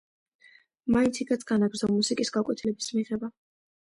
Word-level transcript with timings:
მან 0.95 1.09
იქაც 1.25 1.43
განაგრძო 1.51 1.91
მუსიკის 1.93 2.33
გაკვეთილების 2.39 2.91
მიღება. 2.97 3.29